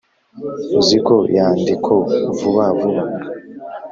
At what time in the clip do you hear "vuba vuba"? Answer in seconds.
2.37-3.03